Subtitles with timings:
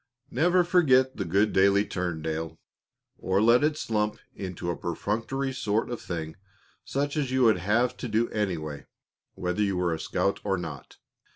[0.31, 2.57] "Never forget the daily good turn, Dale,
[3.19, 6.35] or let it slump into a perfunctory sort of thing
[6.83, 8.87] such as you would have to do anyway
[9.35, 10.97] whether you were a scout or not.